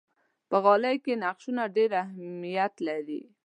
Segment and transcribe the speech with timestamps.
[0.49, 3.21] په غالۍ کې نقشونه ډېر اهمیت لري.